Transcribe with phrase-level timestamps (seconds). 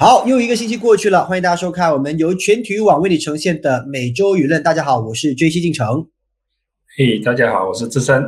[0.00, 4.62] 好，又一个星期过去了，欢迎大家收看我们由全体育网为你呈现的每周舆论。
[4.62, 6.06] 大家好，我是追西进城。
[6.96, 8.22] 嘿，大家好，我是志深。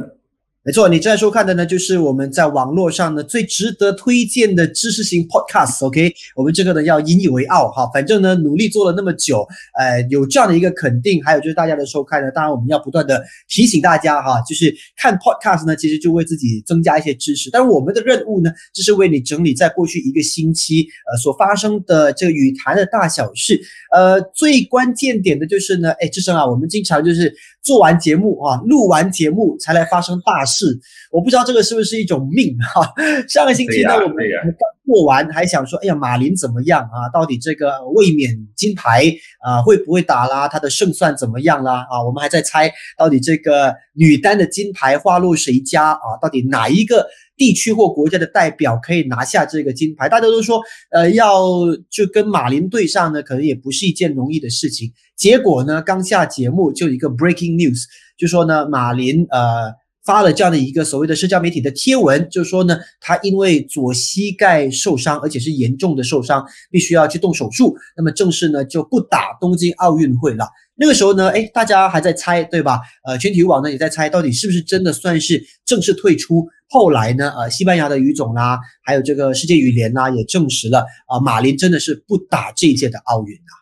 [0.62, 5.86] 没错，你正在收看的呢，就是我们在网络上呢最值得推荐的知识型 podcast。
[5.86, 7.88] OK，我们这个呢要引以为傲哈。
[7.94, 9.48] 反正呢努力做了那么久，
[9.78, 17.48] 呃，有这样的一个肯定，还有就是大家的收看呢，当然我们要不断的提醒大家哈，就是看 podcast 呢，其实就为自己增加一些知识。
[17.50, 23.58] 但是我们的任务呢，就是为你整理在过去一个星期呃所发生的这个语坛的大小事。
[23.96, 30.44] 呃，最关键点的就是呢，哎，志生啊，我们经常就是做完节目啊，录完节目才来发生大。
[30.44, 30.66] 事，
[31.12, 32.92] 我不知道这个是不是一种命哈。
[33.28, 37.08] 上个星期呢，我们刚过完，还想说，哎呀，马林怎么样啊？
[37.12, 39.04] 到底这个卫冕金牌
[39.44, 40.48] 啊会不会打啦？
[40.48, 41.86] 他的胜算怎么样啦？
[41.90, 46.18] 啊，我们还在猜，到底这个女单的金牌花落谁家啊？
[46.20, 47.06] 到底哪一个
[47.40, 50.10] 地区或国家的代表可以拿下这个金牌？
[50.10, 51.42] 大家都说，呃，要
[51.88, 54.92] 就跟马林对上呢，可能也不是一件容易的事情。
[55.16, 57.84] 结果呢，刚下节目就一个 breaking news，
[58.18, 59.72] 就说呢，马林呃。
[60.02, 67.76] 发了这样的一个所谓的社交媒体的贴文，就说呢，他因为左膝盖受伤，而且是严重的受伤，必须要去动手术。
[67.94, 70.48] 那么正式呢就不打东京奥运会了。
[70.80, 72.80] 那个时候呢，哎，大家还在猜，对吧？
[73.04, 76.48] 呃，全体育网呢也在猜，到底是不是真的算是正式退出？
[76.70, 83.52] 后来呢，呃，西班牙的羽总啦，还有这个世界羽联啦，也证实了啊，马林真的是不打这一届的奥运啊。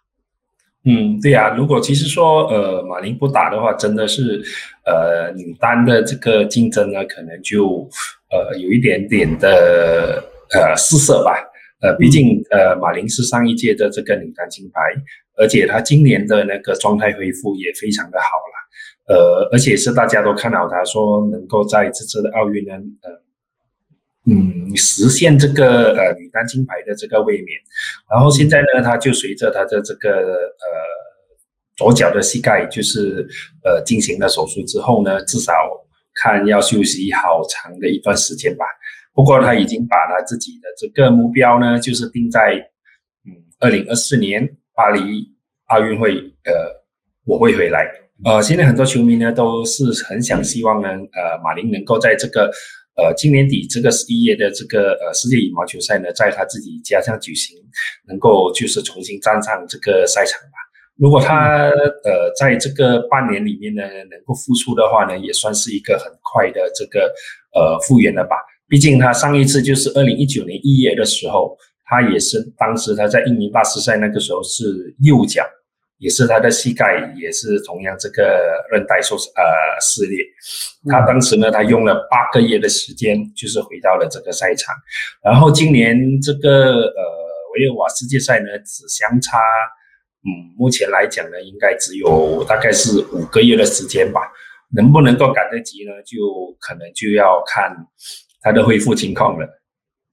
[0.85, 4.41] 嗯，对呀，如果其实说呃马林不打的话，真的是
[4.87, 7.91] 呃女单的这个竞争呢，可能就
[8.31, 10.23] 呃有一点点的
[10.55, 11.35] 呃失色吧。
[11.81, 14.81] 呃，毕竟呃马林是上一届的这个女单金牌，
[15.39, 19.15] 而且他今年的那个状态恢复也非常的好了。
[19.15, 23.23] 呃，而且是大家都看好他说能够在这次的奥运呢，呃。
[24.31, 27.59] 嗯，实现这个呃女单金牌的这个卫冕，
[28.13, 30.69] 然后现在呢，他就随着他的这个呃
[31.75, 33.27] 左脚的膝盖就是
[33.65, 35.55] 呃进行了手术之后呢，至少
[36.15, 38.67] 看要休息好长的一段时间吧。
[39.15, 42.55] 不过他已经把他自己的这个目标呢，就是定在
[43.25, 45.27] 嗯二零二四年巴黎
[45.69, 46.53] 奥运会呃
[47.25, 47.87] 我会回来。
[48.25, 52.51] 呃，现在很多球迷呢都是很想希望呢呃马林能够在这个。
[53.01, 57.57] 呃，今年底这个十一月的这个呃世界羽毛球赛呢，在他自己家乡举行，
[58.09, 60.59] 能够就是重新站上这个赛场吧。
[60.97, 61.69] 如果他
[62.03, 67.15] 呃在这个半年里面呢，能够复出的话呢，也算是一个很快的这个
[67.55, 68.35] 呃复原了吧。
[68.67, 75.45] 毕竟他上一次就是二零一九年一月的时候，他也是当时他在印尼大师赛那个时候是右脚。
[75.99, 80.25] 也是他的膝盖也是同样这个韧带受呃撕裂，
[80.91, 84.75] 他当时呢，他用了八个月的时间，就是回到了这个赛场。
[85.23, 87.03] 然后今年这个呃
[87.55, 89.39] 维尔瓦世界赛呢，只相差，
[90.23, 94.21] 嗯，目前来讲呢，应该只有大概是五个月的时间吧。
[94.77, 95.93] 能不能够赶得及呢？
[96.05, 97.75] 就可能就要看
[98.43, 99.49] 他的恢复情况了。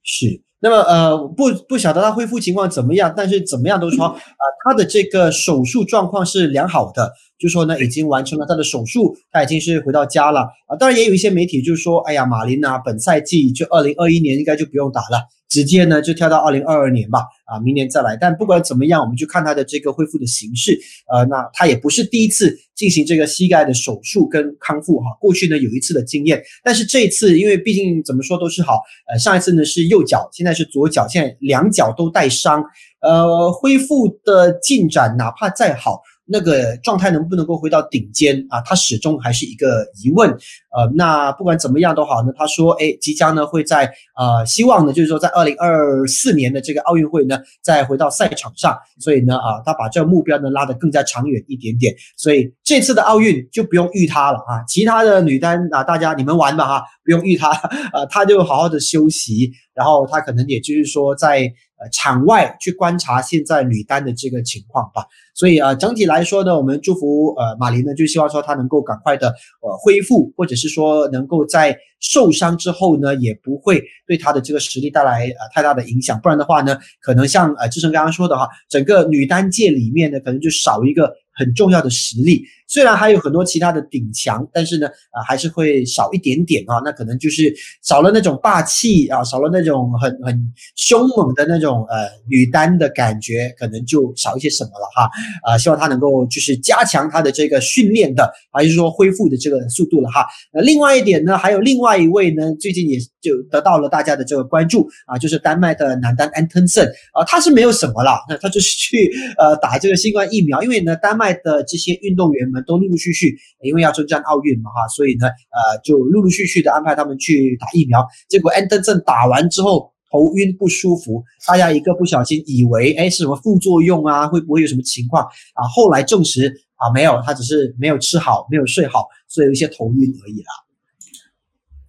[0.02, 0.45] 是。
[0.62, 4.16] 那么呃不不晓得他恢复情况怎么样，但是怎么样都说 啊，
[4.64, 10.76] 他的这个手术状况是良好的，就说呢已经完成了他的手术，他已经是回到家了啊。
[10.80, 15.28] 当然也有一些媒体就是说，哎呀，马林啊，本赛季就二零二一年应该就不用打了。
[15.56, 18.18] 直接呢就跳到二零二二年吧，啊，明年再来。
[18.20, 20.78] 但不管怎么样，我们就看他的这个恢复的形式。
[21.08, 25.06] 呃，那他也不是第一次进行这个膝盖的手术跟康复哈。
[25.22, 28.82] 过去呢有一次的经验，但是这一次因为毕竟怎么说都是好。
[29.10, 32.62] 呃，上一次呢是右脚，现在是左脚，现在两脚都带伤。
[33.02, 36.02] 呃，恢复的进展哪怕再好。
[36.26, 38.60] 那个状态能不能够回到顶尖啊？
[38.62, 40.30] 他始终还是一个疑问。
[40.30, 42.34] 呃，那不管怎么样都好呢。
[42.36, 43.86] 他说，哎，即将呢会在
[44.18, 48.76] 呃，希望呢就是说在二零二四年的这个奥运会呢再回到赛场上。
[49.00, 51.94] 所以呢啊，他把这个目标呢拉得更加长远一点点。
[52.18, 54.64] 所以这次的奥运就不用遇他了啊。
[54.68, 59.52] 其他的女单啊，大家你们玩吧哈，不用遇他啊，他就好好的休息。
[59.76, 61.54] 然后他可能也就是说在。
[61.78, 65.06] 呃，场外去观察现在女单的这个情况吧。
[65.34, 76.18] 所以啊，整体来说呢，我们祝福呃马林呢，就希望说她能够赶快的呃恢复，或者是说能够在受伤之后呢，也不会对她的这个实力带来呃太大的影响。
[76.22, 81.14] 不然的话呢，可能像呃志成刚刚说的哈，整个女单界里面呢，可能就少一个。
[81.38, 86.82] 很重要的实力，虽然还有很多其他的顶强，但是呢，啊，还是会少一点点啊。
[86.84, 87.54] 那可能就是
[87.84, 95.10] 少了那种霸气啊，少了那种很很凶猛的那种呃女单的感觉，可能就少一些什么了哈。
[95.44, 100.26] 啊，希望他能够就是加强他的这个训练的，还是说恢复的这个速度了哈。
[100.52, 119.94] 那另外一点呢，还有另外一位呢，最近也就得到了大家的这个关注啊，就是丹麦的男单安登森啊，他是没有什么了，那他就是去呃打这个新冠疫苗，因为呢，丹麦的这些运动员们都陆陆续续因为要征战奥运嘛哈，所以呢呃就陆陆续续的安排他们去打疫苗，结果安登森打完之后。
[120.12, 124.26] 头晕不舒服，大家一个不小心以为哎是什么副作用啊？
[124.28, 125.68] 会不会有什么情况啊？
[125.76, 126.48] 后来证实
[126.78, 130.52] 啊没有，他只是没有吃好，没有睡好，所以有一些头晕而已啦。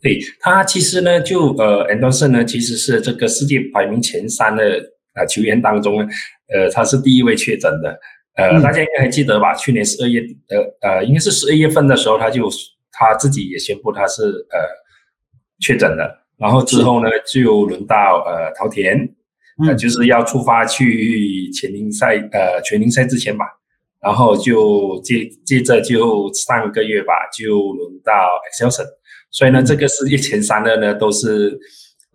[0.01, 4.63] 对他其实呢，就呃安德森呢，其实是这个世界排名前三的
[5.13, 6.01] 啊球员当中，
[6.53, 7.97] 呃他是第一位确诊的。
[8.37, 9.55] 呃，大家应该还记得吧？
[9.55, 12.49] 去年十二月呃呃应该是十二月份的时候，他就
[12.93, 14.59] 他自己也宣布他是呃
[15.61, 16.23] 确诊了。
[16.37, 19.09] 然后之后呢，就轮到呃桃田，
[19.67, 23.47] 呃就是要出发去全英赛，呃全英赛之前吧，
[24.03, 28.13] 然后就接接着就上个月吧，就轮到
[28.53, 28.85] Excelson，
[29.31, 31.59] 所以呢，这个世界前三的呢都是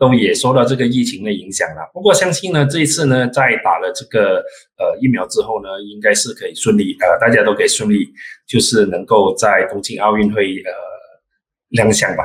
[0.01, 1.88] 都也受到这个疫情的影响了。
[1.94, 4.44] 不过相信呢，这一次呢，在打了这个
[4.80, 8.07] 呃疫苗之后呢，应该是可以顺利，呃大家都可以顺利，
[8.48, 10.71] 就是能够在东京奥运会呃
[11.69, 12.24] 亮相吧。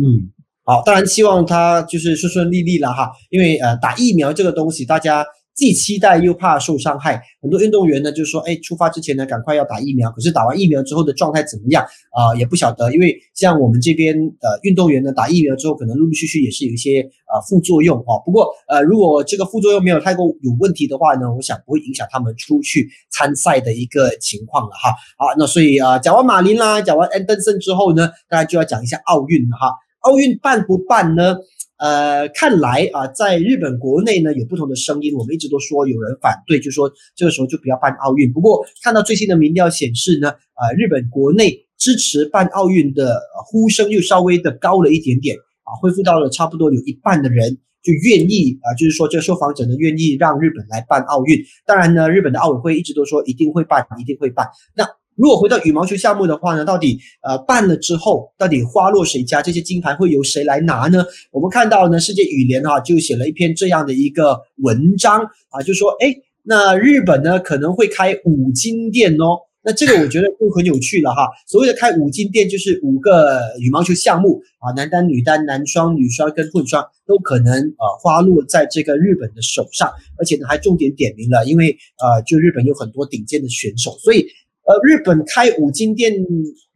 [0.00, 0.30] 嗯。
[0.64, 7.22] 好，当然希望他就是顺顺利利了哈，因为呃打疫苗这个东西，大家既期待又怕受伤害。
[7.40, 12.92] 很多运动员呢，就是说，哎，出发之前呢，赶快要打疫苗，可是打完疫苗之后的状态怎么样啊，也不晓得。
[12.92, 18.22] 因为像我们这边呃运动员呢，打疫苗之后，可能陆陆续续也是有一些呃副作用哦。
[18.24, 24.90] 不过呃，如果这个副作用没有太过有问题的话呢，我想不会影响他们出去参赛的一个情况了哈。
[25.18, 29.74] 好，那所以啊，讲完马林啦，讲完安登森之后呢，大家就要讲一下奥运了哈。
[30.00, 31.36] 奥运办不办呢？
[31.82, 35.12] 呃，看来啊，在日本国内呢有不同的声音。
[35.16, 38.32] 我们一直都说有人反对，就说这个时候就不要办奥运。
[38.32, 51.44] 不过看到最新的民调显示呢，呃，日本国内支持办奥运的呼声又稍微的高了一点点啊，恢复到了差不多有一半的人就愿意啊，就是说这个受访者呢愿意让日本来办奥运。
[51.66, 54.46] 当然呢，日本的奥委会一直都说一定会办，一定会办。
[54.76, 59.42] 那如果回到羽毛球项目的话呢，到底呃办了之后，到底花落谁家？
[59.42, 61.04] 这些金牌会由谁来拿呢？
[61.30, 65.20] 我们看到呢，世界羽联哈就写了一篇这样的一个文章
[65.50, 69.36] 啊，就说哎，那日本呢可能会开五金店哦。
[69.64, 71.28] 那这个我觉得就很有趣了哈。
[71.46, 79.88] 所谓的开五金店，就是五个羽毛球项目啊，男单、女单、男双、女双跟混双都可能呃花落在这个日本的手上，
[80.18, 84.26] 而且呢还重点点名了，因为呃就日本有很多顶尖的选手，所以。
[84.64, 86.12] 呃，日本开五金店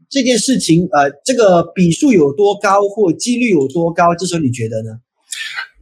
[0.08, 4.14] 这件事情，呃，这个比数有多高，或几率有多高？
[4.14, 4.90] 这时候你觉得呢？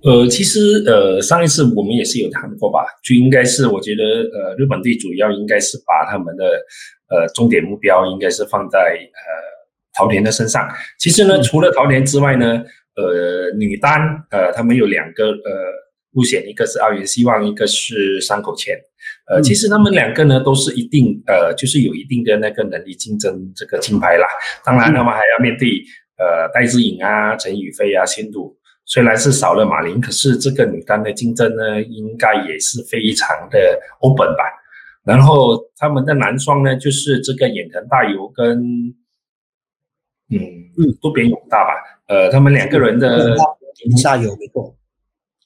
[0.04, 6.44] 呃，其实呃，上一次我们也是有谈过吧，就应该是我觉得呃，日本队主要应该是把他们的
[7.08, 9.28] 呃重点目标应该是放在呃
[9.96, 10.68] 桃田的身上。
[10.98, 12.62] 其实呢，除了桃田之外呢，
[12.96, 15.83] 呃，女单呃，他们有两个呃。
[16.14, 18.74] 路线一个是奥运希望，一个是山口茜。
[19.26, 24.26] 呃，其实他们两个呢都是一定呃，就是有一定的那个能力竞争这个金牌啦。
[24.64, 25.68] 当然，他们还要面对
[26.16, 28.56] 呃戴资颖啊、陈雨菲啊、仙度。
[28.86, 33.58] 虽然是少了马林，可是这个女单的竞争呢，应该也是非常的
[34.00, 34.44] open 吧。
[35.04, 38.58] 然后他们的男双呢，就是这个远藤大由跟
[40.28, 40.36] 嗯
[40.78, 41.70] 嗯渡边勇大吧。
[42.08, 43.34] 呃，他们两个人的
[44.02, 44.73] 大由没错。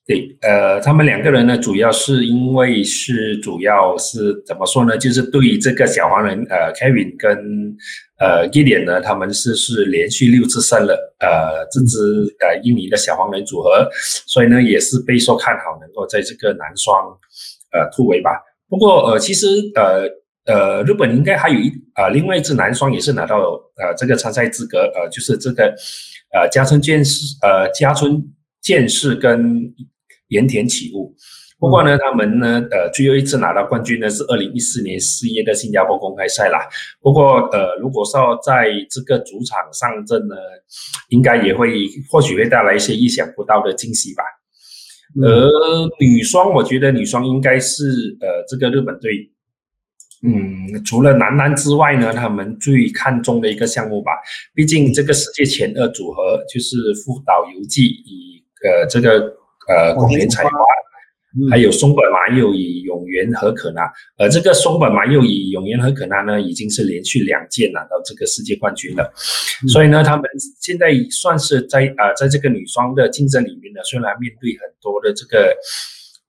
[0.09, 4.97] 对，呃，他们两个人呢，主要是因为是主要是怎么说呢？
[4.97, 7.77] 就是对于这个小黄人，呃，Kevin 跟
[8.19, 11.99] 呃 Gideon 呢，他们是是连续六次胜了，呃，这支
[12.41, 13.87] 呃印尼的小黄人组合，
[14.27, 16.97] 所以呢，也是备受看好，能够在这个男双
[17.73, 18.31] 呃突围吧。
[18.67, 20.09] 不过呃，其实呃
[20.47, 23.37] 呃，日本应该还有一呃另外一支男双也是拿到
[23.77, 25.67] 呃这个参赛资格，呃，就是这个
[26.33, 28.25] 呃加村健士，呃加村
[28.62, 29.71] 健士跟。
[30.28, 31.14] 盐田启悟，
[31.58, 36.61] 不过呢，他们呢，呃，最后一次拿到冠军呢是二零一四年四月的新加坡公开赛啦。
[37.00, 40.37] 不过，呃，如果说在这个主场上阵呢，
[41.08, 44.23] 应该也会或许会带来一些意想不到的惊喜吧。
[45.20, 45.50] 而
[45.99, 49.30] 女双，我觉得女双应该是呃，这个日本队，
[50.23, 54.12] 嗯，除了男单之外呢，他们最看重的一个项目吧。
[54.54, 59.38] 毕竟这个世界前二组合就是福岛游纪以呃这个。
[59.69, 60.51] 呃，广田彩花，
[61.51, 63.83] 还有松本麻佑以永原和可娜，
[64.17, 69.13] 呃，这个松本麻佑以永原和可娜呢，已经是连续两届拿到这个世界冠军了。
[69.69, 70.25] 所以呢，他们
[70.59, 75.55] 现在算是在啊，在这个女双的竞争里面呢，虽然面对很多的这个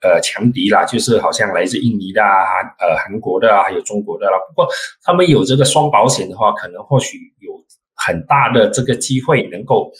[0.01, 4.67] 呃强敌啦，就是好像来自印尼的啊、呃韩国的啊，还有中国的啦，不过
[5.01, 7.53] 他们有这个双保险的话，可能或许有
[7.95, 9.91] 很大的这个机会能够。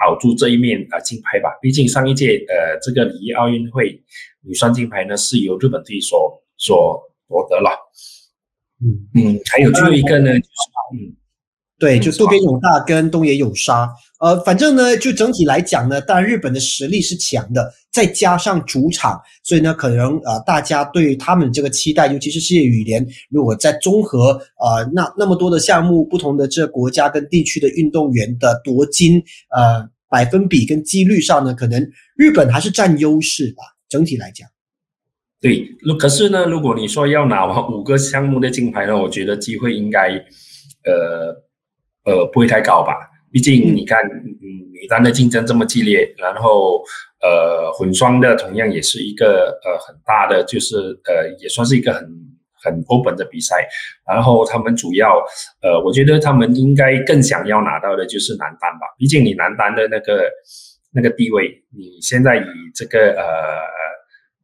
[0.00, 1.50] 保住这一面啊金牌吧。
[1.60, 4.02] 毕竟上一届呃这个里约奥运会
[4.42, 7.70] 女双金牌呢是由日本队所所夺得了。
[8.82, 10.50] 嗯嗯，还有最后一个呢，就是
[10.96, 11.14] 嗯。
[11.78, 13.90] 对，就渡边勇大跟东野有沙，
[14.20, 29.22] 呃，反正呢，就整体来讲呢，当然日本的实力是强的，再加上主场，所以呢，可能呃，大家对他们这个期待，尤其是世界羽联，如果在综合呃那那么多的项目，不同的这国家跟地区的运动员的夺金，
[29.56, 31.82] 呃，百分比跟几率上呢，可能
[32.14, 33.62] 日本还是占优势吧。
[33.88, 34.46] 整体来讲，
[35.40, 35.66] 对，
[35.98, 40.10] 可是呢，如果你说要拿完五个项目的金牌呢，我觉得机会应该，
[40.84, 41.42] 呃。
[42.02, 42.94] 呃，不会太高吧？
[43.32, 46.82] 毕竟你看，嗯，女单的竞争这么激烈，然后
[47.22, 52.02] 呃，混双的同样也是一个呃很大的，就是呃也算是一个很
[52.62, 53.68] 很 open 的比赛。
[54.06, 55.22] 然后他们主要
[55.62, 58.86] 呃，我觉得他们应该更想要拿到的就是男单吧。
[58.98, 60.28] 毕竟你男单的那个
[60.92, 62.44] 那个地位，你现在以
[62.74, 63.24] 这个呃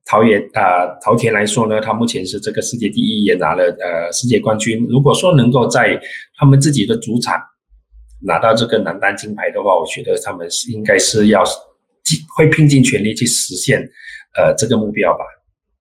[0.05, 4.87] 桃园啊桃田来说呢，他目前是这个世界第一，也拿了呃世界冠军。
[4.89, 6.01] 如果说能够在
[6.37, 7.43] 他们自己的主场
[8.21, 11.45] 拿到这个男单金牌的话，我觉得他们是应该是要
[12.05, 13.81] 尽会拼尽全力去实现
[14.37, 15.25] 呃这个目标吧。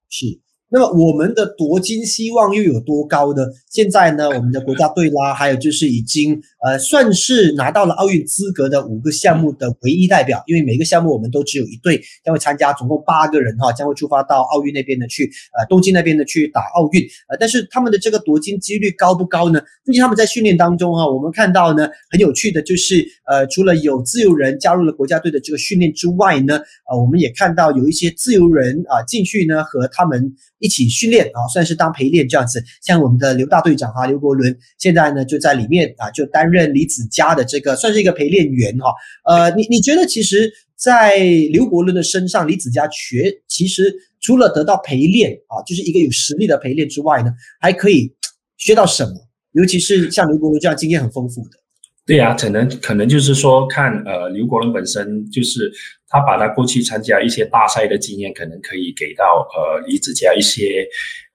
[0.10, 0.26] 是。
[0.68, 3.44] 那么我们的夺金希望又有多高呢？
[3.70, 19.62] 现在呢，我们的国家队啦，还有就是已经呃算是拿到了奥运资格的五个项目的唯一代表，因为每个项目我们都只有一队将会参加，总共八个人哈，将会出发到奥运那边的去呃东京那边的去打奥运呃，但是他们的这个夺金几率高不高呢？
[19.86, 26.58] 最近他们在训练当中哈，我们看到呢很有趣的就是呃除了有自由人加入了国家队的这个训练之外呢，
[26.90, 30.34] 呃我们也看到有一些自由人啊进去呢和他们。
[30.60, 32.64] 一起训练啊，算是当陪练这样子。
[32.82, 38.94] 像我们的刘大队长哈，刘国伦现在呢就在里面啊，就担任李子嘉的这个算是一个陪练员哈。
[39.26, 41.18] 呃，你你觉得其实，在
[41.52, 48.14] 刘国伦的身上，李子嘉学其实除了得到陪练啊，就是一个有实力的陪练之外呢，还可以
[48.58, 49.12] 学到什么？
[49.52, 51.58] 尤其是像刘国伦这样经验很丰富的。
[52.06, 55.72] 对呀，可能可能就是说，看呃刘国伦本身就是
[56.08, 60.86] 他把他过去参加一些大赛的经验，可能可以给到呃李子嘉一些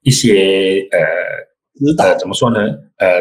[0.03, 0.99] 一些呃
[1.75, 2.61] 指导，怎么说呢？
[2.99, 3.21] 呃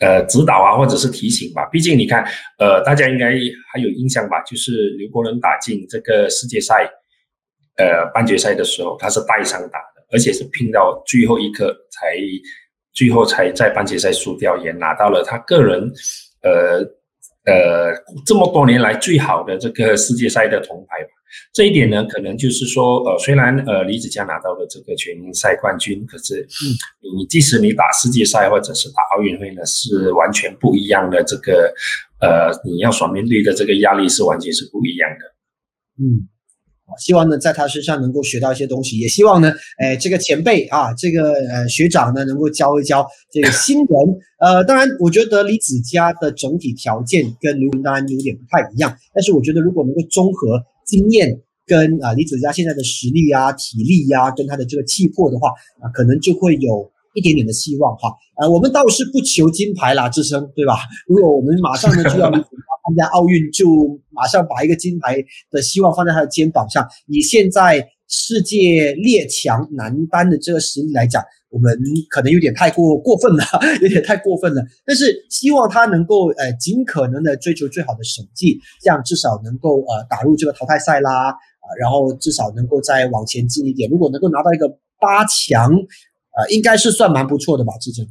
[0.00, 1.64] 呃指导啊，或者是提醒吧。
[1.72, 2.24] 毕竟你看，
[2.58, 3.30] 呃大家应该
[3.72, 4.40] 还有印象吧？
[4.42, 6.88] 就是刘国伦打进这个世界赛
[7.76, 12.16] 呃半决赛的时候，他是带伤打的，而且是拼到最后一刻才
[12.92, 15.92] 最后才在半决赛输掉，也拿到了他个人。
[16.42, 16.80] 呃
[17.44, 17.94] 呃，
[18.26, 21.08] 这么多年来最好的这个世界赛的铜牌吧，
[21.52, 26.76] 这一点呢，可能就是说，呃，虽然呃李子嘉拿到了这个全英赛冠军，可是，嗯，
[27.18, 31.72] 你即使你打世界赛或者是打奥运会呢，是完全不一样的这个，
[32.20, 36.28] 呃，你要所面对的这个压力是完全是不一样的，嗯。
[36.98, 43.86] 希望呢，在他身上能够学到一些东西，也希望呢，哎，这个前辈啊，这个呃学长呢，能够教一教这个新人。
[44.40, 58.12] 呃，当然，我觉得李子嘉的整体条件跟刘云当然有点不太一样，但是我觉得如果能够综合经验跟啊李子嘉现在的实力啊、体力呀，跟他的这个气魄的话，啊，可能就会有一点点的希望哈。
[58.40, 60.78] 呃，我们倒是不求金牌啦，智生，对吧？
[61.06, 62.32] 如果我们马上呢就要。
[62.88, 66.88] 参加奥运就马上把一个金牌的希望放在他的肩膀上。
[67.06, 73.44] 你现在世界列强男单的这个实力来讲，我们可能有点太过过分了，
[73.82, 74.62] 有点太过分了。
[74.84, 83.90] 但是希望他能够呃尽可能的追求最好的成绩，这样至少能够呃打入这个淘汰赛啦，啊，然后至少能够再往前进一点。
[83.90, 88.06] 如果能够拿到一个八强，呃，应该是算蛮不错的吧，志珍。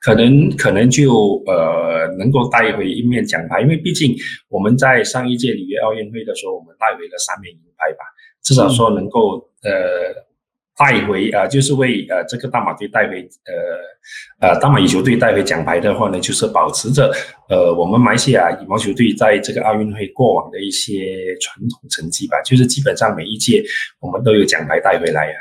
[0.00, 4.16] 可能可能就呃能够带回一面奖牌，因为毕竟
[4.48, 8.04] 我们在上一届里约奥运会的时候，我们带回了三面银牌吧，
[8.42, 9.70] 至少说能够呃
[10.76, 13.28] 带回啊，就是为呃这个大马队带回
[14.40, 17.12] 呃呃大马羽球队带回奖牌的话呢，就是保持着
[17.48, 23.62] 呃我们马来西亚羽毛球队在这个奥运会过往的一些传统成绩吧，就是基本上每一届
[24.00, 25.38] 我们都有奖牌带回来啊。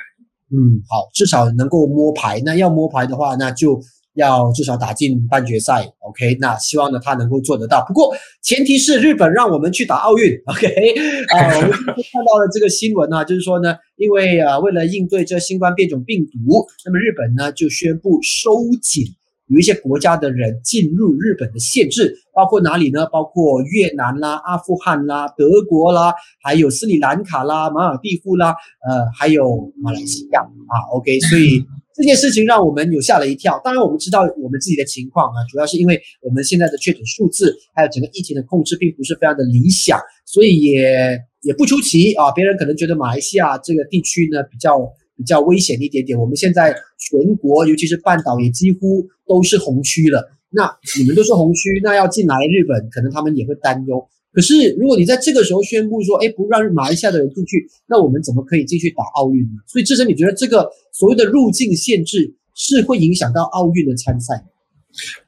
[0.51, 2.41] 嗯，好，至少能够摸牌。
[2.45, 3.79] 那要摸牌的话，那就。
[4.19, 6.37] 要至少打进半决赛，OK？
[6.39, 7.83] 那希望呢他能够做得到。
[7.87, 10.67] 不过前提是日本让我们去打奥运，OK？
[10.67, 19.05] 啊， 我们看到了这个新闻呢，就是说呢，因为啊为了应对这新冠变种病毒，那么日本呢就宣布收紧
[19.47, 23.07] 有一些国家的人进入日本的限制，包括哪里呢？
[23.11, 28.55] 包括越南啦、阿富汗啦、德国啦，还有斯里兰卡啦、马尔蒂夫啦，
[28.87, 31.19] 呃，还有马来西亚啊，OK？
[31.21, 31.65] 所以。
[31.99, 33.59] 这件事情让我们有吓了一跳。
[33.61, 42.31] 当然，我们知道我们自己的情况啊，主要是因为我们现在的确诊数字还有整个疫情的控制并不是非常的理想，所以也也不出奇啊。
[42.31, 44.79] 别人可能觉得马来西亚这个地区呢比较
[45.17, 46.17] 比较危险一点点。
[46.17, 50.31] 我们现在全国，尤其是半岛也几乎都是红区了。
[50.51, 54.07] 那你们都是红区，那要进来日本，可能他们也会担忧。
[54.31, 59.61] 可是，如果你在这个时候宣布说，哎，不让马来西亚的人进去，那我们怎么可以进去打奥运呢？
[59.65, 64.35] 所以，志成，你觉得这个所谓的入境限制是会影响到奥运的参赛？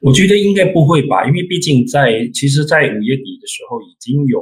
[0.00, 4.38] 我觉得应该不会吧，因为毕竟在其实，在五月底的时候已经有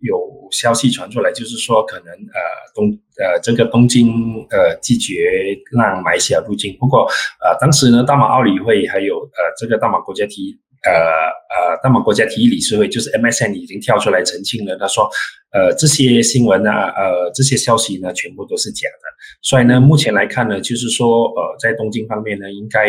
[0.00, 2.40] 有消息传出来，就是说可能呃
[2.74, 4.08] 东呃这个东京
[4.50, 6.76] 呃拒绝让马来西亚入境。
[6.78, 7.02] 不过
[7.40, 15.10] 呃当时呢，大马奥理会还有呃这个大马国家体呃呃，那么国家体育理事会就是 MSN 已经跳出来澄清了，他说，
[15.52, 19.04] 呃，这些新闻呢，呃，这些消息呢，全部都是假的。
[19.42, 22.88] 所以呢，目前来看呢，就是说，呃，在东京方面呢，应该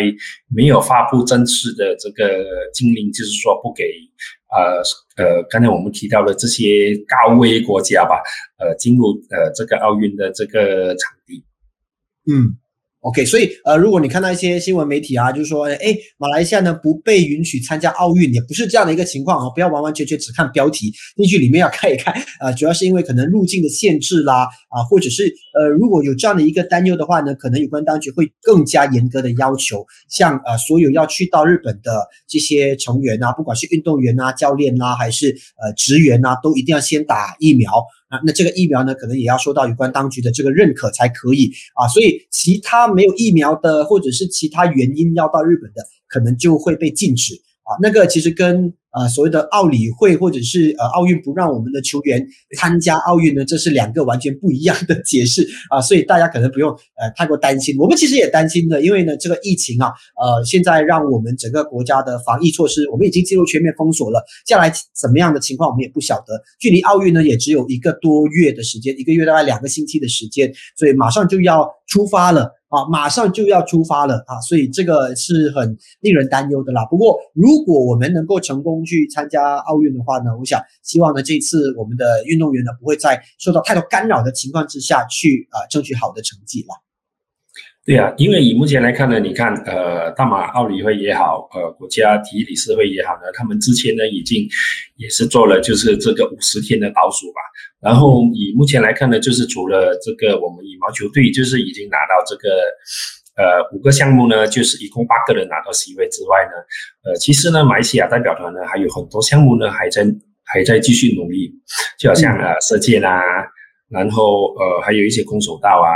[0.54, 3.84] 没有发布正式的这个禁令，就是说不给，
[4.56, 4.80] 呃
[5.22, 8.22] 呃，刚才我们提到的这些高危国家吧，
[8.58, 11.44] 呃，进入呃这个奥运的这个场地。
[12.32, 12.56] 嗯。
[13.02, 37.84] OK，所以呃，如果你看到一些新闻媒体啊，就是说，哎，马来西亚呢不被允许参加奥运，也不是这样的一个情况啊，不要完完全全只看标题，进去里面要看一看啊， 主要是因为可能入境的限制啦，啊，或者是呃，如果有这样的一个担忧的话呢，可能有关当局会更加严格的要求，像呃，所有要去到日本的这些成员啊，不管是运动员啊、教练啊，还是呃职员啊，都一定要先打疫苗。
[38.12, 47.78] 啊，那这个疫苗呢，可能也要受到有关当局的这个认可才可以啊，所以其他没有疫苗的，或者是其他原因要到日本的，可能就会被禁止啊。
[47.80, 48.72] 那个其实跟。
[48.94, 52.28] 呃，所谓的奥理会或者是呃奥运不让我们的球员
[52.58, 57.74] 参加奥运呢，这是两个完全不一样的解释啊，所以大家可能不用呃太过担心。
[57.78, 66.38] 我们其实也担心的，因为呢这个疫情啊，呃现在让我们整个国家的防疫措施，我们已经进入全面封锁了，下来怎么样的情况我们也不晓得。
[66.60, 72.50] 距离奥运呢也只有一个多月的时间，一个月大概两个星期的时间，所以马上就要出发了。
[72.72, 76.86] 啊，马上就要出发了啊，所以这个是很令人担忧的啦。
[76.86, 86.91] 不过，如果我们能够成功去参加奥运的话呢，我想希望呢，这次我们的运动员呢，不会在受到太多干扰的情况之下去啊，争取好的成绩了。
[87.84, 94.48] 对啊，因为以目前来看呢，你看，呃，大马奥理会也好，呃，国家体育理事会也好呢，他们之前呢已经
[94.94, 97.40] 也是做了就是这个五十天的倒数吧。
[97.80, 102.48] 然后以目前来看呢，就是除了这个我们羽毛球队就是已经拿到这个
[103.34, 110.06] 呃五个项目呢，就是一共八个人拿到 C 位之外呢，呃，其实呢，马来西亚代表团呢还有很多项目呢还在
[110.44, 111.52] 还在继续努力，
[111.98, 113.20] 就好像呃射箭啊，
[113.90, 115.90] 然后呃还有一些空手道啊。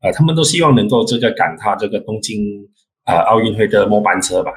[0.00, 2.38] 啊，他们都希望能够这个赶他这个东京
[3.04, 4.50] 啊奥运会的末班车吧。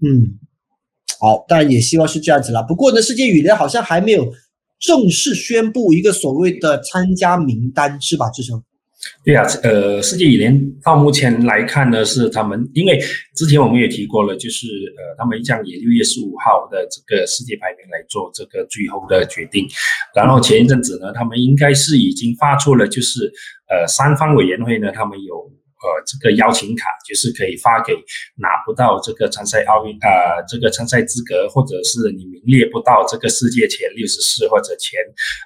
[0.00, 0.38] 嗯，
[1.20, 2.62] 好，当然也希望是这样子啦。
[2.62, 4.32] 不过呢，世界羽联好像还没有
[4.78, 8.30] 正式宣布一个所谓的参加名单，是吧？
[8.30, 8.62] 志成。
[9.24, 12.98] 对呀，呃，世界羽联到目前来看呢，是他们，因为
[13.34, 14.66] 之前我们也提过了，就是
[14.96, 19.66] 呃，他们将以六月十五号的这个世界排名来做这个最后的决定。
[20.14, 23.32] 然后前一阵子呢，他们应该是已经发出了，就是
[23.68, 25.52] 呃，三方委员会呢，他们有。
[25.80, 27.94] 呃，这个邀请卡就是可以发给
[28.36, 34.98] 拿不到这个参赛奥运啊，这个参赛资格，或者是你名列不到这个世界前六十四或者前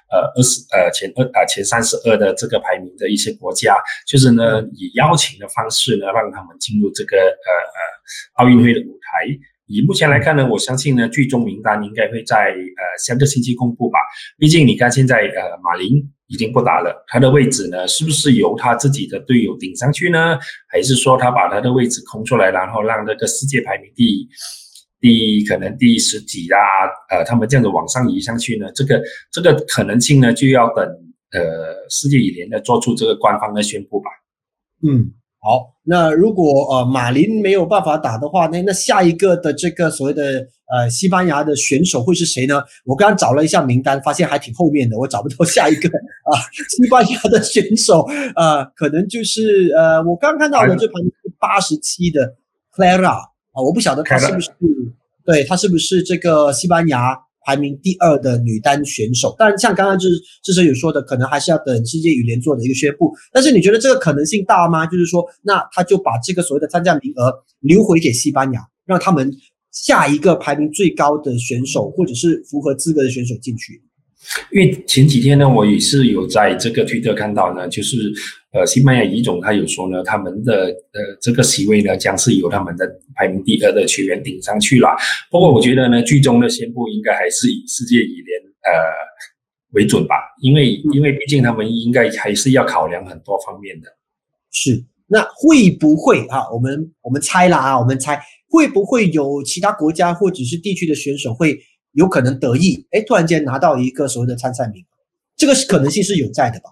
[0.09, 9.27] 呃二十呃前二啊前三十二的这个排名的一些国家，就是呢以邀请的方式呢让他们进入这个呃呃奥运会的舞台。
[9.67, 13.99] 以目前来看呢，我相信呢最终名单应该会在呃下个星期公布吧。
[14.37, 16.12] 毕竟你看现在呃马林。
[16.27, 20.37] 已经不打了，他的位置呢，是不是由他自己的队友顶上去呢？
[20.67, 24.27] 还是说他把他的位置空出来，然后让那个世界排名第
[24.99, 26.57] 第可能第十几啊，
[27.09, 28.71] 呃，他们这样子往上移上去呢？
[28.73, 30.83] 这个这个可能性呢，就要等
[31.31, 34.09] 呃世界羽联的做出这个官方的宣布吧。
[34.87, 35.13] 嗯。
[35.45, 42.63] 好，那如果呃马林没有办法打的话，那那下一个的这个所谓的呃西班牙的选手会是谁呢？
[42.85, 45.89] 我刚刚找了一下名单，发现还挺后面的，我找不到下一个
[46.23, 46.39] 啊。
[46.69, 50.93] 西班牙的选手呃，可能就是呃我刚看到的这排
[51.39, 52.35] 八十七的
[52.75, 54.51] Clara 啊，我不晓得他是不是
[55.25, 57.17] 对他是不是这个西班牙。
[57.45, 63.13] 排名第二的女单选手，但像刚刚就是志成有说的，可能还是要等世界羽联做的一个宣布。
[63.33, 64.85] 但是你觉得这个可能性大吗？
[64.85, 69.29] 就是说，那他就把这个所谓的参加名额留回给西班牙，让他们
[69.73, 73.81] 下一个排名最高的选手或者是符合资格的选手进去。
[74.51, 77.97] 因为前几天呢，我也是有在这个推特看到呢，就是
[78.53, 84.95] 呃，西班牙乙总他有说呢，他们的呃这个席位呢，将是由他们的排名第二的球员顶上去了。
[85.31, 88.71] 不过我觉得呢，最终的宣布应该还是以世界羽联呃
[89.71, 93.87] 为准吧，因为因为毕竟他们应该还是要考量很多方面的。
[94.51, 96.49] 是，那会不会啊？
[96.53, 101.57] 我们我们猜啦啊，我们猜会不会有其他国家或者是地区的选手会？
[101.93, 104.85] 有可能得意，哎，突然间拿到一个所谓的参赛名额，
[105.35, 106.69] 这个是可能性是有在的吧？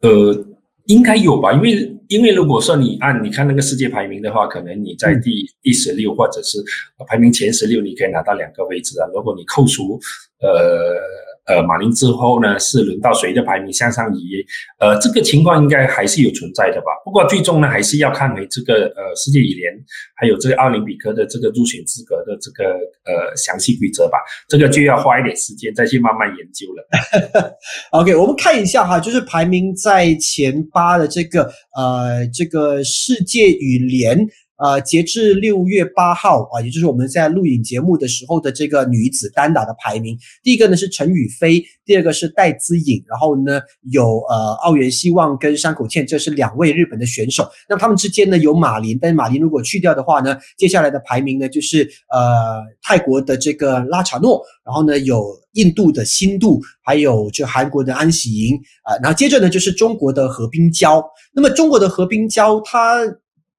[0.00, 0.46] 呃，
[0.86, 6.62] 应该有吧，因为因为如果说你按你看那个世界排名的话，可能你在第第十六或者是
[7.06, 9.06] 排名前十六，你可以拿到两个位置啊。
[9.12, 10.00] 如果你扣除
[10.40, 11.25] 呃。
[11.46, 14.44] 呃，马林之后呢，是轮到谁的排名向上移？
[14.78, 16.86] 呃，这个情况应该还是有存在的吧。
[17.04, 19.72] 不过最终呢，还是要看回这个呃世界羽联
[20.16, 22.64] 还有这个奥林匹克的这个入选资格的这个
[23.04, 24.18] 呃详细规则吧。
[24.48, 27.56] 这个就要花一点时间再去慢慢研究了。
[27.92, 31.44] OK，我们看一下哈，就是排名在前八的这个
[31.76, 34.18] 呃这个世界羽联。
[34.58, 47.46] 呃，截至六月八号啊，也就是我们在录影节目的时候的这个女子单打的排名，第一个呢是陈雨菲，第二个是戴资颖，然后呢有呃奥原希望跟山口茜，这是两位日本的选手。
[47.68, 61.04] 那他们之间呢有马林，但是马林如果去掉的话呢，接下来的排名呢就是呃泰国的这个拉查诺，然后呢有印度的新度，还有就韩国的安喜莹啊，然后接着呢就是中国的何冰娇。
[61.34, 63.02] 那么中国的何冰娇，她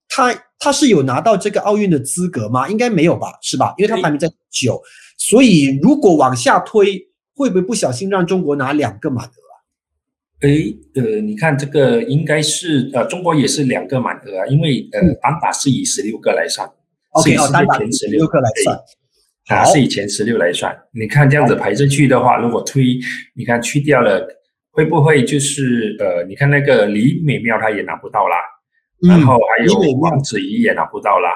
[0.09, 0.43] 她。
[0.59, 2.67] 他是有拿到这个奥运的资格吗？
[2.67, 3.75] 应该没有吧，是吧？
[3.77, 4.81] 因为他排名在九，
[5.15, 9.53] 所以如果往下推，会不会不小心让中国拿两个满额啊？
[10.41, 16.67] 诶，呃，你看这个应该是呃，中国也是两个满额啊，因为呃，单打是以十六个来算
[17.11, 18.79] ，OK，单打前十六个来算，
[19.49, 20.75] 啊，是以前十六来算。
[20.91, 22.97] 你看这样子排进去的话，如果推，
[23.35, 24.27] 你看去掉了，
[24.71, 28.37] 会不会就是呃，你看那个李美妙她也拿不到啦。
[29.01, 31.29] 然后还有王子怡也拿不到啦，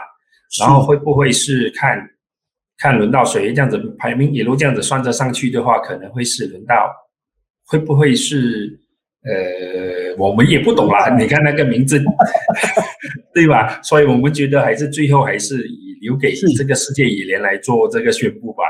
[0.60, 1.97] 然后会不会是看
[2.78, 6.91] 看轮到谁这样子排名一路这样子算着上去的话，可能会是轮到
[7.67, 8.80] 会不会是
[9.24, 12.02] 呃我们也不懂啦，你看那个名字
[13.34, 13.80] 对吧？
[13.84, 18.63] 所以我们觉得还是最后还是以留给这个世界羽联来做这个宣布吧。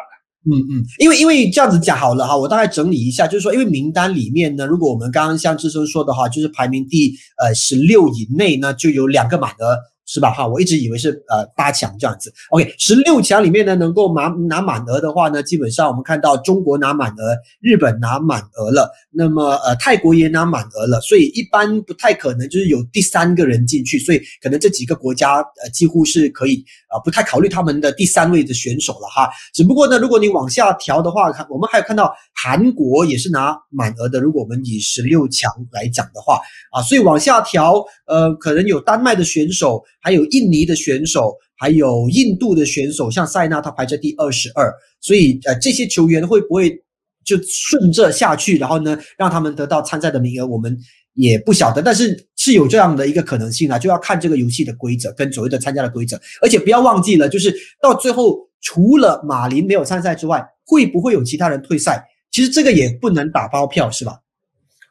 [0.46, 9.78] 嗯嗯，因为因为这样子讲好了哈，我大概整理一下，就是说，因为名单里面呢，如果我们刚刚像志生说的话，就是排名第呃十六以内呢，就有两个满额。
[10.08, 10.30] 是吧？
[10.30, 12.34] 哈，我一直以为是呃八强这样子。
[12.50, 29.30] OK，十六强里面呢，能够拿拿满额的话呢，基本上我们看到中国拿满额，日本拿满额了，那么呃泰国也拿满额了，所以一般不太可能就是有第三个人进去，所以可能这几个国家呃几乎是可以啊不太考虑他们的第三位的选手了哈。
[29.54, 34.20] 只不过呢，如果你往下调的话，看我们还有看到韩国也是拿满额的。
[34.20, 36.40] 如果我们以十六强来讲的话
[36.72, 39.84] 啊，所以往下调呃可能有丹麦的选手。
[40.04, 46.76] 还有印尼的选手，还有印度的选手，像塞纳他排在第二十二，所以呃这些球员会不会
[47.24, 50.76] 就顺着下去，然后呢让他们得到参赛的名额，我们
[51.14, 62.04] 也不晓得，但是是有这样的一个可能性啊，就要看这个游戏的规则跟所谓的参加的规则，而且不要忘记了，就是到最后除了马林没有参赛之外，会不会有其他人退赛？
[62.32, 64.20] 其实这个也不能打包票，是吧？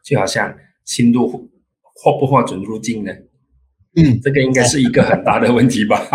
[0.05, 0.55] 就好像
[0.85, 1.49] 新度
[1.95, 3.13] 获不获准入境呢？
[3.97, 6.07] 嗯，这个应该是一个很大的问题吧？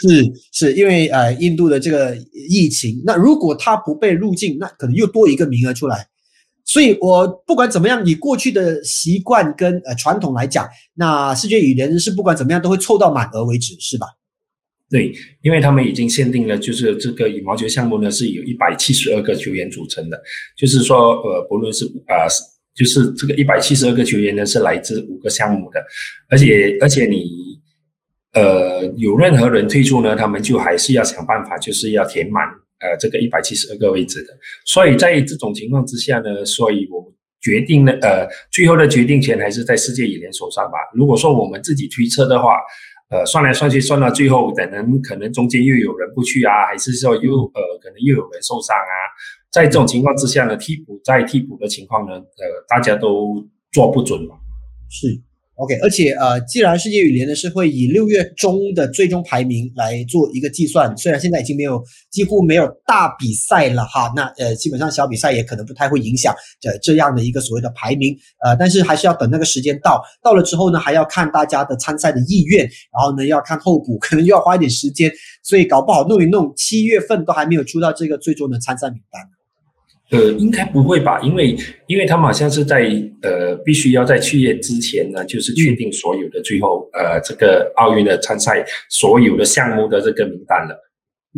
[0.00, 2.16] 是是，因为呃，印度的这个
[2.50, 6.08] 疫情，那如果他不被入境，那可能又多一个名额出来。
[6.66, 14.06] 所以我不管怎么样，以过去的习惯跟呃传统来讲，那世界羽联是不管怎么样都会凑到满额为止，是吧？
[14.90, 20.20] 对，因为他们已经限定了，就是这个羽毛球项目呢是有一百七十二个球员组成的，
[20.56, 22.28] 就是说呃，不论是啊。
[22.76, 25.82] 就是这个一百七十二个球员呢，是来自五个项目的，
[26.28, 27.58] 而且而且你，
[28.34, 32.44] 呃，有任何人退出呢，他们就还是要想办法，就是要填满
[32.80, 34.32] 呃这个一百七十二个位置的。
[34.64, 40.78] 所以在这种情况之下呢，所以我们决定呢，呃，最后的决定权还是在世界羽联手上吧。
[40.94, 42.56] 如果说我们自己推测的话，
[43.08, 48.94] 呃，算来算去算到最后，可能可能中间又有人不去啊，还是说又呃可能又有人受伤啊。
[49.52, 54.34] 在这种情况之下呢，替补在替补的情况呢，呃，大家都做不准嘛。
[54.90, 55.06] 是
[55.56, 79.35] ，OK，而且呃，既然世界羽联呢是会以六月中的最终排名来做一个计算，虽然现在已经没有几乎没有大比赛了哈，那呃，基本上小比赛也可能不太会影响这这样的一个所谓的排名，呃，但是还是要等那个时间到，到了之后呢，还要看大家的参赛的意愿，然后呢要看候补，可能又要花一点时间，所以搞不好弄一弄，七月份都还没有出到这个最终的参赛名单。
[80.10, 81.20] 呃，应该不会吧？
[81.20, 81.56] 因为
[81.88, 82.82] 因为他们好像是在
[83.22, 90.82] 呃，必须要在去月之前呢，就是确定所有的最后呃这个奥运的参赛所有的项目的这个名单了。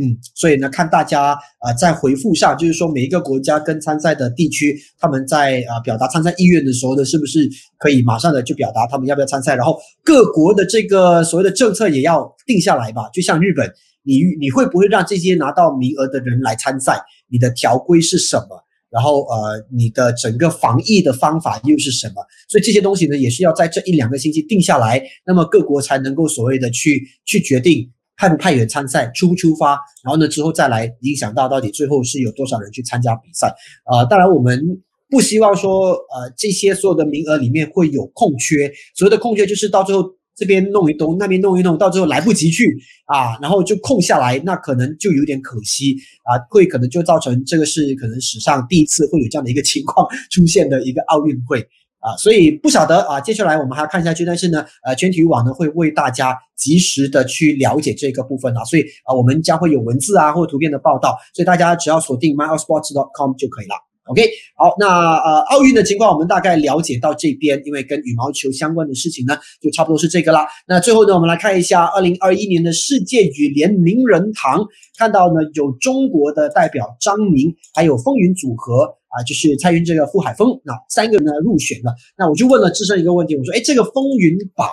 [0.01, 9.57] 嗯，所以呢，看大家啊在回复上，就是说每一个国家跟参赛的地区，他们在啊表达参赛意愿的时候呢，是不是可以马上的就表达他们要不要参赛？
[9.57, 13.09] 然后各国的这个所谓的政策也要定下来吧。
[13.13, 13.69] 就像日本，
[14.05, 17.03] 你你会不会让这些拿到名额的人来参赛？
[17.31, 18.65] 你的条规是什么？
[18.91, 22.15] 然后呃，你的整个防疫的方法又是什么？
[22.49, 27.91] 所以这些东西呢，也是要在这一两个星期定下来，那么各国才能够所谓的去去决定。
[28.21, 33.47] 派不派员参赛，出不出发，然后呢之后再来影响到到底最后是有多少人去参加比赛
[33.85, 34.05] 啊？
[34.07, 34.61] 当然我们
[35.09, 40.03] 不希望说呃这些所有的名额里面会有空缺，所谓的空缺就是到最后
[40.39, 51.67] 这边弄一弄，那边弄一弄，到最后来不及去啊，然后就空下来，那可能就有点可惜啊，会可能就造成这个是可能史上第一次会有这样的一个情况出现的一个奥运会。
[52.01, 63.75] 啊，所以不晓得啊，接下来我们还要看下去，但是呢，呃，全体育网呢会为大家及时的去了解这个部分啊，所以啊，我们将会有文字啊或图片的报道，所以大家只要锁定 myo sports dot com 就可以了。
[64.09, 70.47] OK，好，那呃，奥运的情况我们大概了解到这边，因为跟羽毛球相关的事情呢，就差不多是这个啦。
[70.67, 74.67] 那最后呢，我们来看一下二零二一年的世界羽联名人堂，
[74.97, 78.97] 看到呢有中国的代表张宁，还有风云组合。
[79.11, 81.95] 啊，就是蔡云这个傅海峰，那三个人呢入选了。
[82.19, 84.69] 那我就问了智深一个问题，我说，哎，这个风云榜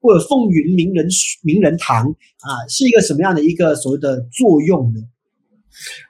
[0.00, 1.06] 或者风云名人
[1.44, 2.04] 名人堂
[2.40, 5.00] 啊，是一个什么样的一个所谓的作用呢？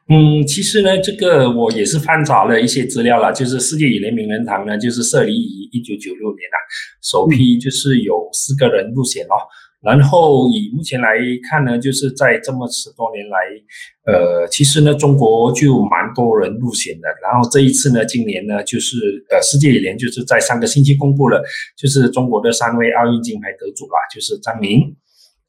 [0.09, 6.57] 嗯，其实呢，这个我也是翻找了一些资料了，就是世界羽联名人堂呢，就是设立于一九九六年啊，
[7.02, 9.37] 首批就是有四个人入选哦。
[9.83, 11.16] 然后以目前来
[11.48, 13.37] 看呢，就是在这么十多年来，
[14.07, 17.09] 呃，其实呢，中国就蛮多人入选的。
[17.22, 18.96] 然后这一次呢，今年呢，就是
[19.31, 21.40] 呃，世界羽联就是在上个星期公布了，
[21.76, 24.83] 就是中国的三位奥运金牌得主啦，就是张宁、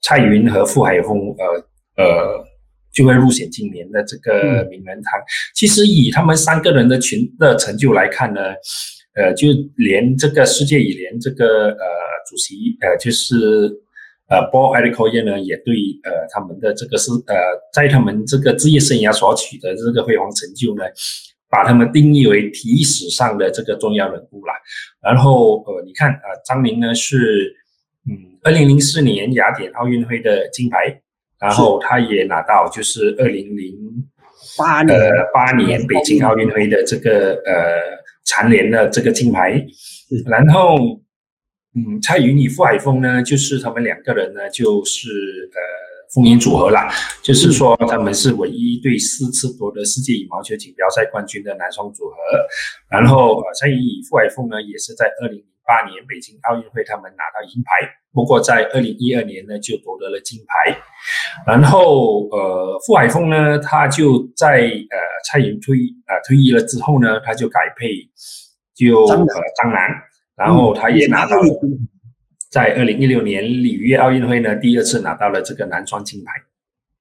[0.01, 2.45] 蔡云和傅海峰，呃呃，
[2.97, 5.11] 就会入选今年的这个名人堂。
[5.53, 8.41] 其实以他们三个人的群的成就来看呢，
[9.13, 11.85] 呃，就连这个世界羽联这个呃
[12.29, 13.35] 主席呃就是。
[14.29, 17.33] 呃 e r i c o y 呢，也对呃他们的这个是呃，
[17.71, 20.83] 在他们这个职业生涯所取得这个辉煌成就呢，
[21.49, 24.51] 把他们定义为体育史上的这个重要人物了。
[25.01, 27.55] 然后呃，你看呃，张宁呢是
[28.09, 31.01] 嗯，二零零四年雅典奥运会的金牌，
[31.39, 33.73] 然后他也拿到就是二零零
[34.57, 39.65] 八年呃八年北京奥运会的这个呃蝉联的这个金牌，
[40.25, 40.77] 然后。
[41.75, 45.09] 嗯，蔡云与傅海峰呢，就是他们两个人呢，就是
[45.53, 45.59] 呃
[46.11, 52.15] 风云组合啦，就是说他们是唯一对四次夺得世界羽毛球锦标赛冠军的男双组合。
[52.89, 57.75] 然后呃，蔡云与傅海峰呢，也是在二零零八年北京奥运会他们拿到银牌，
[58.13, 60.75] 不过在二零一二年呢就夺得了金牌。
[61.45, 65.75] 然后呃，傅海峰呢，他就在呃蔡云退
[66.07, 67.89] 呃退役了之后呢，他就改配
[68.73, 69.25] 就呃
[69.61, 69.91] 张楠。
[70.37, 71.49] 然后他也拿到了，
[72.49, 76.31] 在二零一六年里约奥运会呢，第二次拿到了这个男双金牌。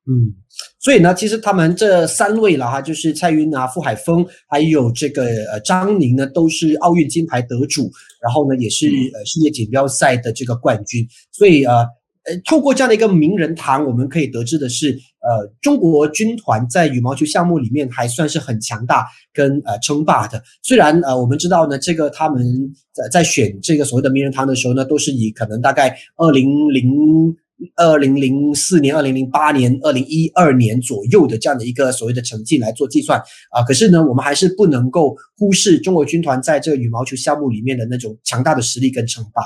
[0.09, 0.33] 嗯，
[0.79, 7.90] 所以呢，其实他们这三位了哈，就是蔡云啊、傅海峰，还有这个呃张宁呢，都是奥运金牌得主，
[8.23, 11.07] 然后呢，也是呃世界锦标赛的这个冠军。
[11.33, 11.87] 所以呃。
[12.29, 14.90] 呃，透过这样的一个名人堂，我们可以得知的是，
[15.21, 20.42] 呃，中国军团在羽毛球项目里面还算是很强大跟呃称霸的。
[20.61, 22.45] 虽然呃，我们知道呢，这个他们
[22.92, 27.33] 在在选这个所谓的名人堂的时候呢，都是以可能大概二零零
[27.77, 33.19] 二零零四年、二零零八年、二零一二年左右的这样的一个所谓的成绩来做计算
[33.51, 33.62] 啊。
[33.66, 39.42] 可是呢，我们还是不能够忽视中国军团在这个羽毛球项目里面的那种强大的实力跟称霸。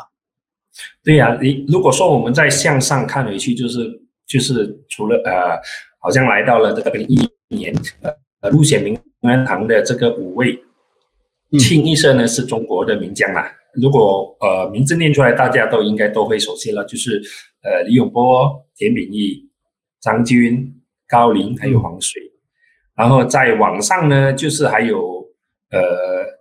[1.05, 3.79] 对呀，你如果说我们再向上看回去，就是
[4.27, 5.59] 就是除了呃，
[6.01, 7.19] 好像来到了这个一
[7.49, 7.75] 年，
[8.41, 10.59] 呃，入选名人堂的这个五位，
[11.59, 13.53] 清一色呢是中国的名将啦。
[13.75, 17.21] 如果呃名字念出来，大家都应该都会熟悉了，就是
[17.63, 19.49] 呃李永波、田秉义、
[20.01, 20.75] 张军、
[21.09, 22.23] 高林还有黄水。
[22.97, 25.27] 然后在网上呢，就是还有
[25.71, 25.79] 呃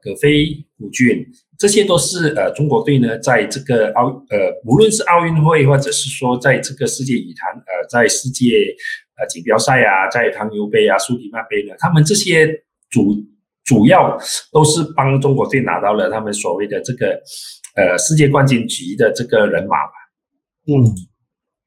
[0.01, 1.25] 葛飞、古俊。
[1.58, 8.75] 这些都是呃中国队呢，在这个奥呃无论是奥运会或者是说在这个世界羽坛呃在世界
[9.17, 12.47] 呃锦标赛啊，在唐牛杯啊、苏迪曼杯呢，他们这些
[12.89, 13.13] 主
[13.65, 14.17] 主要
[14.53, 17.21] 都是帮中国队拿到了他们所谓的这个
[17.75, 19.91] 呃世界冠军级的这个人马吧。
[20.67, 20.73] 嗯，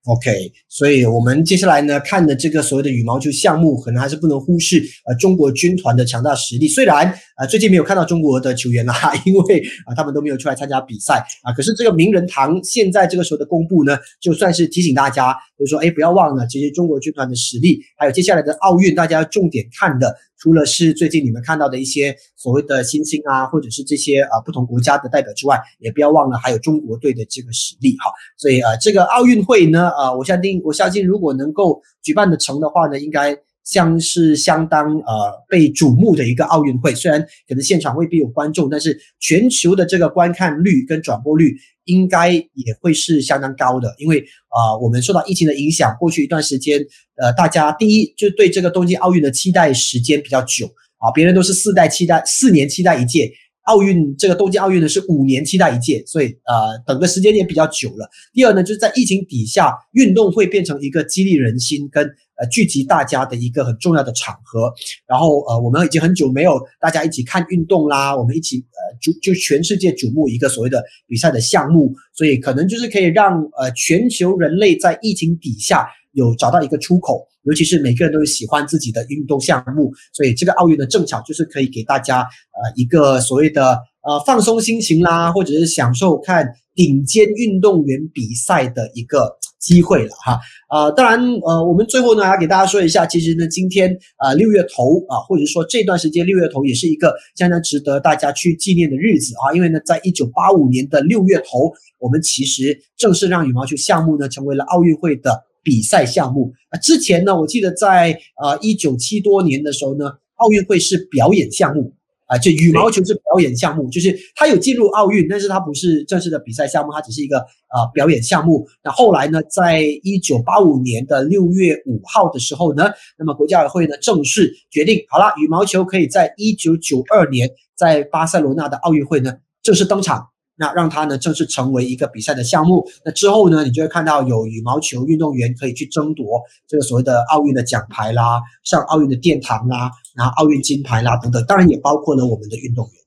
[0.05, 6.67] OK，所以我们接下来呢看的这个所谓的羽毛球项目，可能还是不能忽视呃中国军团的强大实力。
[6.67, 20.17] 虽然啊最近没有看到中国的球员啦， 因为啊他们都没有出来参加比赛啊，可是这个名人堂现在这个时候的公布呢，就算是提醒大家，就是说哎不要忘了，其实中国军团的实力，还有接下来的奥运，大家要重点看的。
[20.39, 28.11] 除了是最近你们看到的一些所谓的新星啊，或者是这些啊不同国家的代表之外，也不要忘了还有中国队的这个实力哈。
[28.37, 36.95] 所以啊，这个奥运会呢，啊，我相信我相信如果能够举办的成的话呢，应该像是相当呃被瞩目的一个奥运会。
[36.95, 41.57] 虽然可能现场未必有观众，但是全球的这个观看率跟转播率。
[41.87, 46.79] 应该也会是相当高的，因为啊，我们受到疫情的影响，过去一段时间，
[47.17, 50.67] 呃，大家第一就对这个东京奥运的期待时间比较久
[50.99, 53.33] 啊，别人都是四代期待四年期待一届，
[53.65, 58.09] 奥运这个东京奥运呢是五年期待一届，所以呃，等的时间也比较久了。
[58.33, 62.43] 第二呢，就是在疫情底下，运动会变成一个激励人心跟呃。
[62.51, 64.73] 聚集大家的一个很重要的场合，
[65.07, 89.39] 然后呃，我们已经很久没有大家一起看运动啦，我们一起呃就就全世界瞩目一个所谓的比赛的项目，所以可能就是可以让呃全球人类在疫情底下有找到一个出口，尤其是每个人都喜欢自己的运动项目，所以这个奥运呢正巧就是可以给大家呃一个所谓的呃放松心情啦，或者是享受看顶尖运动员比赛的一个。
[89.63, 106.79] 机会了哈，呃，当然，呃，我们最后呢，要给大家说一下，其实呢，今天啊，六月头啊，或者说这段时间六月头也是一个相当值得大家去纪念的日子啊，因为呢，在一九八五年的六月头，我们其实正式让羽毛球项目呢成为了奥运会的比赛项目啊。
[106.79, 111.95] 之前呢，我记得在啊一九七多年的时候呢，奥运会是表演项目。
[112.27, 118.67] 啊，就羽毛球是表演项目，就是它有进入奥运，但是它不是正式的比赛项目，它只是一个啊表演项目。
[118.83, 130.29] 那后来呢，在一九八五年的六月五号的时候呢，那么国家奥委会呢正式决定，好了，羽毛球可以在一九九二年在巴塞罗那的奥运会呢正式登场。
[130.57, 132.87] 那让它呢正式成为一个比赛的项目。
[133.05, 141.45] 那之后呢，你就会看到有羽毛球运动员可以去争夺这个所谓的奥运的奖牌啦，上奥运的殿堂啦，拿奥运金牌啦等等。
[141.47, 143.02] 当然也包括了我们的运动员。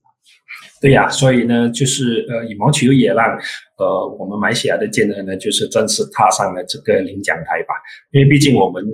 [0.86, 3.26] 对呀，所以呢，就是呃，羽毛球也让
[3.80, 7.74] 呃我们马来西亚的健儿呢，就是正式踏上了这个领奖台吧。
[8.12, 8.86] 因为毕竟我们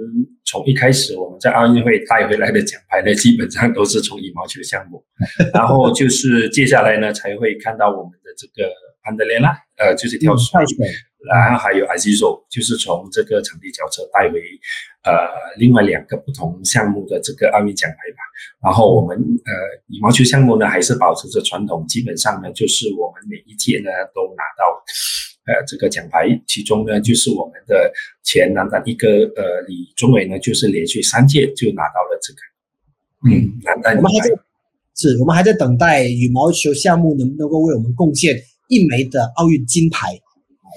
[0.46, 5.04] 从一开始我们在奥运会带回来的奖牌呢，基本上都是从羽毛球项目，
[5.54, 8.72] 然后就是接下来呢才会看到我们的这个
[9.04, 10.64] 安德烈拉，呃，就是跳水，
[11.28, 14.42] 然后还有 Azizo，就是从这个场地脚车带回。
[15.04, 15.12] 呃，
[15.58, 18.22] 另外两个不同项目的这个奥运奖牌吧。
[18.62, 19.52] 然后我们呃
[19.88, 24.84] 羽毛球项目呢，还是保持着传统，基本上呢，就是我们每一届呢都拿到
[25.48, 26.40] 呃这个奖牌。
[26.46, 32.40] 其中呢，就是我们的前男单一个呃李宗伟呢，就是连续三届就拿到了这个
[33.36, 33.98] 嗯男单。
[33.98, 34.36] 我们还在
[34.94, 40.10] 是，我们还在等待羽毛球项目能不能够为我们贡献一枚的奥运金牌。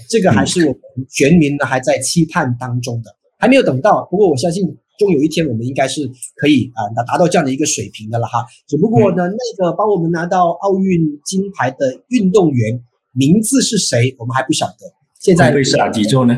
[0.09, 3.15] 这个还是我们全民呢还在期盼当中的。
[3.39, 4.65] 还没有等到，不过我相信
[4.99, 8.47] 终有一天我们应该是可以啊达达到这样的一个水平的了哈。
[8.67, 12.81] 只不过呢，那个帮我们拿到奥运金牌的运动员
[13.13, 14.75] 名字是谁，我们还不晓得。
[15.21, 16.35] 现在会是哪几座呢？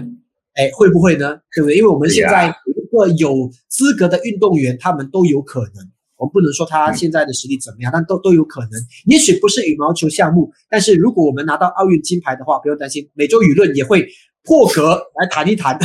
[0.55, 1.37] 哎，会不会呢？
[1.55, 1.77] 对不对？
[1.77, 5.87] 因为我们现在一个有资格的运动员，他们都有可能。
[6.17, 8.71] 我们不能说他现在的实力怎么样，但都都有可能。
[9.07, 14.07] 也许不是羽毛球项目，但是如果我们拿到奥运金牌的话，不用担心，美洲舆论也会。
[14.49, 15.77] 破格来谈一谈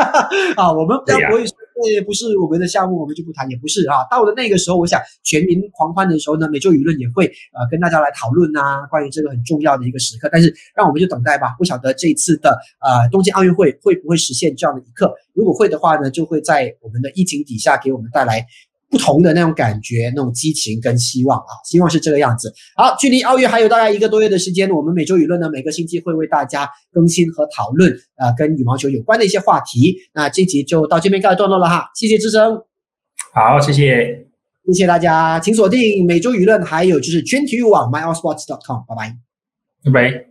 [0.54, 0.70] 啊！
[0.70, 4.04] 我们不要不会说，这不是我们的项目，我们就不谈，也不是啊。
[4.10, 10.28] 到了那个时候，我想全民狂欢的时候呢，美洲舆论也会呃跟大家来讨论啊，关于这个很重要的一个时刻。
[10.30, 15.14] 但是让我们就等待吧，不晓得这次的呃东京奥运会会不会实现这样的一刻。
[15.32, 18.44] 如果会的话呢，就会在我们的疫情底下给我们带来。
[18.90, 22.52] 不同的那种感觉，那种激情跟希望啊，希望是这个样子。
[22.76, 29.96] 好，距离奥运还有大概一个多月的时间，我们每周舆论呢，每个星期会为大家更新和讨论啊，跟羽毛球有关的一些话题。
[30.12, 32.60] 那这集就到这边告一段落了哈，谢谢志生。
[33.32, 34.26] 好，谢谢，
[34.66, 39.16] 谢谢大家，请锁定每周舆论，还有就是全体育网 myallsports.com，拜拜，
[39.84, 40.29] 拜拜。